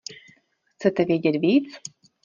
Chcete 0.75 1.05
vědět 1.05 1.31
víc? 1.39 1.77